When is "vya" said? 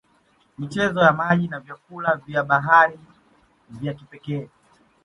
2.15-2.43, 3.69-3.93